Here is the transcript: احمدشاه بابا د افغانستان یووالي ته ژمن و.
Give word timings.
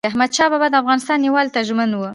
احمدشاه 0.09 0.49
بابا 0.51 0.67
د 0.69 0.75
افغانستان 0.81 1.19
یووالي 1.23 1.49
ته 1.55 1.59
ژمن 1.67 1.89
و. 1.95 2.01